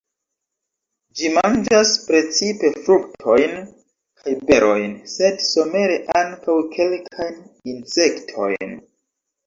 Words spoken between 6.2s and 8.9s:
ankaŭ kelkajn insektojn.